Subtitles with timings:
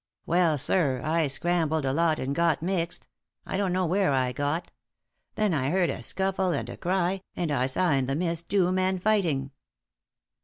[0.25, 3.07] Well, sir, I scrambled a lot, and got mixed
[3.45, 4.71] I don't know where I got.
[5.35, 8.97] Then I heard a scuffle and a cry, and saw in the mist two men
[8.97, 9.51] fighting."